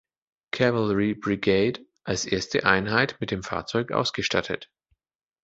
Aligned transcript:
Cavalry 0.51 1.13
Brigade" 1.13 1.85
als 2.05 2.25
erste 2.25 2.65
Einheit 2.65 3.17
mit 3.19 3.29
dem 3.29 3.43
Fahrzeug 3.43 3.91
ausgestattet. 3.91 4.67